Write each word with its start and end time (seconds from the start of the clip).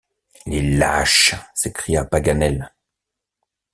Les 0.47 0.63
lâches! 0.63 1.35
s’écria 1.53 2.05
Paganel. 2.05 2.73